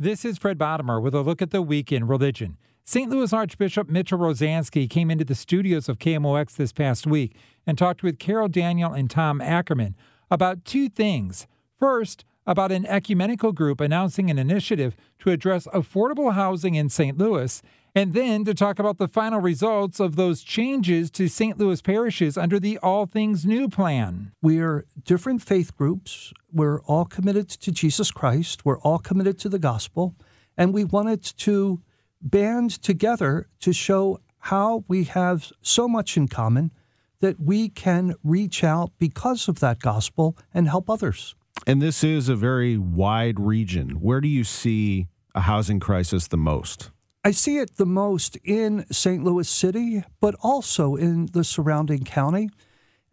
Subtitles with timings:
[0.00, 2.56] This is Fred Bodimer with a look at the week in religion.
[2.84, 3.10] St.
[3.10, 7.34] Louis Archbishop Mitchell Rozanski came into the studios of KMOX this past week
[7.66, 9.96] and talked with Carol Daniel and Tom Ackerman
[10.30, 11.48] about two things.
[11.80, 17.18] First, about an ecumenical group announcing an initiative to address affordable housing in St.
[17.18, 17.60] Louis,
[17.98, 21.58] and then to talk about the final results of those changes to St.
[21.58, 24.30] Louis parishes under the All Things New plan.
[24.40, 26.32] We're different faith groups.
[26.52, 28.64] We're all committed to Jesus Christ.
[28.64, 30.14] We're all committed to the gospel.
[30.56, 31.82] And we wanted to
[32.22, 36.70] band together to show how we have so much in common
[37.18, 41.34] that we can reach out because of that gospel and help others.
[41.66, 44.00] And this is a very wide region.
[44.00, 46.92] Where do you see a housing crisis the most?
[47.24, 49.22] I see it the most in St.
[49.24, 52.48] Louis City, but also in the surrounding county.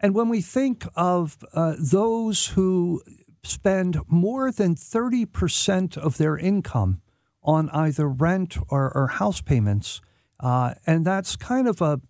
[0.00, 3.02] And when we think of uh, those who
[3.46, 7.00] spend more than 30% of their income
[7.42, 10.00] on either rent or, or house payments.
[10.40, 12.00] Uh, and that's kind of a,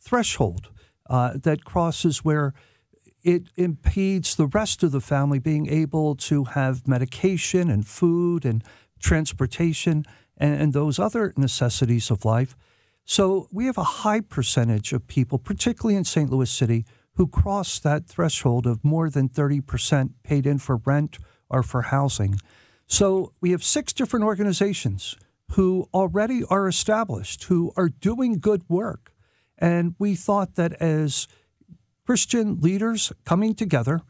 [0.00, 0.70] threshold
[1.10, 2.54] uh, that crosses where
[3.22, 8.64] it impedes the rest of the family being able to have medication and food and
[9.00, 10.04] transportation
[10.38, 12.56] and, and those other necessities of life.
[13.04, 16.30] So we have a high percentage of people, particularly in St.
[16.30, 21.18] Louis City, who cross that threshold of more than 30% paid in for rent
[21.50, 22.38] or for housing.
[22.86, 25.16] So we have six different organizations
[25.52, 29.12] who already are established, who are doing good work.
[29.56, 31.26] And we thought that as
[32.06, 34.02] Christian leaders coming together,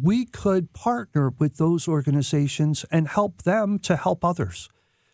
[0.00, 4.68] we could partner with those organizations and help them to help others.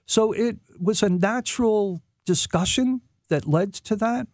[0.08, 4.26] So it was a natural discussion that led to that.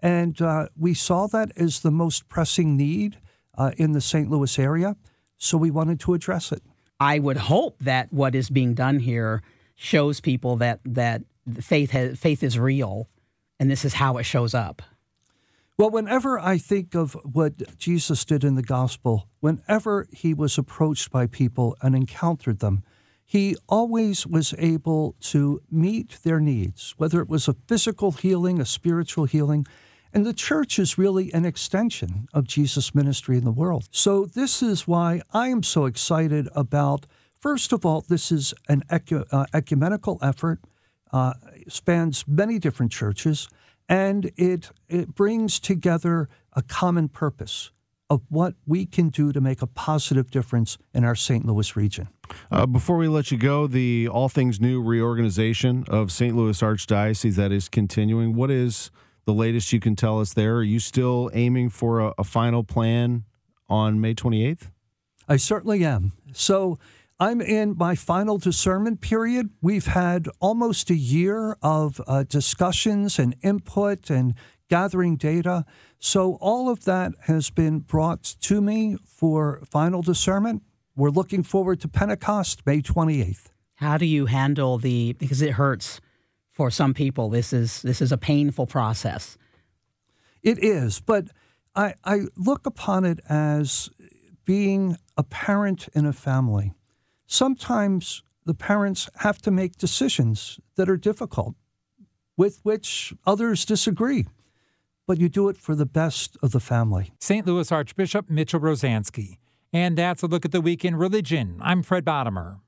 [0.00, 3.16] And uh, we saw that as the most pressing need
[3.56, 4.28] uh, in the St.
[4.28, 4.96] Louis area.
[5.36, 6.64] So we wanted to address it.
[6.98, 9.40] I would hope that what is being done here
[9.76, 11.22] shows people that that
[11.60, 13.08] faith has, faith is real,
[13.58, 14.82] and this is how it shows up.
[15.78, 21.10] Well, whenever I think of what Jesus did in the gospel, whenever he was approached
[21.10, 22.82] by people and encountered them,
[23.30, 28.64] he always was able to meet their needs, whether it was a physical healing, a
[28.64, 29.64] spiritual healing.
[30.12, 33.86] And the church is really an extension of Jesus' ministry in the world.
[33.92, 37.06] So, this is why I am so excited about,
[37.38, 40.58] first of all, this is an ecu- uh, ecumenical effort,
[41.12, 41.34] uh,
[41.68, 43.48] spans many different churches,
[43.88, 47.70] and it, it brings together a common purpose
[48.10, 51.46] of what we can do to make a positive difference in our St.
[51.46, 52.08] Louis region.
[52.50, 56.36] Uh, before we let you go, the All Things New reorganization of St.
[56.36, 58.34] Louis Archdiocese that is continuing.
[58.34, 58.90] What is
[59.24, 60.56] the latest you can tell us there?
[60.56, 63.24] Are you still aiming for a, a final plan
[63.68, 64.70] on May 28th?
[65.28, 66.12] I certainly am.
[66.32, 66.80] So
[67.20, 69.50] I'm in my final discernment period.
[69.62, 74.34] We've had almost a year of uh, discussions and input and
[74.70, 75.66] gathering data.
[75.98, 80.62] So all of that has been brought to me for final discernment.
[80.96, 83.48] We're looking forward to Pentecost, May 28th.
[83.74, 86.00] How do you handle the because it hurts
[86.60, 87.30] for some people.
[87.30, 89.38] This is this is a painful process.
[90.42, 91.28] It is, but
[91.74, 93.88] I, I look upon it as
[94.44, 96.74] being a parent in a family.
[97.26, 101.54] Sometimes the parents have to make decisions that are difficult,
[102.36, 104.26] with which others disagree,
[105.10, 107.10] but you do it for the best of the family.
[107.18, 107.44] St.
[107.44, 109.38] Louis Archbishop Mitchell Rozanski.
[109.72, 111.58] And that's a look at the week in religion.
[111.60, 112.60] I'm Fred Bodimer.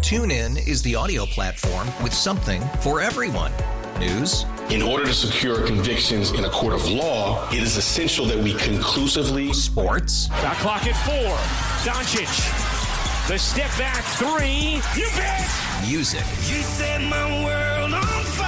[0.00, 3.52] TuneIn is the audio platform with something for everyone.
[3.98, 4.46] News.
[4.70, 8.54] In order to secure convictions in a court of law, it is essential that we
[8.54, 9.52] conclusively.
[9.52, 10.28] Sports.
[10.40, 11.36] Got clock at four.
[11.84, 13.28] Doncic.
[13.28, 14.80] The step back three.
[14.98, 15.46] You bet.
[15.86, 16.24] Music.
[16.48, 18.47] You set my world on fire.